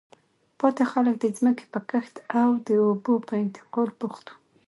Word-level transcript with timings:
پاتې 0.59 0.83
خلک 0.91 1.15
د 1.19 1.25
ځمکې 1.37 1.65
په 1.73 1.79
کښت 1.89 2.15
او 2.41 2.49
د 2.67 2.69
اوبو 2.85 3.13
په 3.27 3.33
انتقال 3.43 3.89
بوخت 3.99 4.25
وو. 4.29 4.35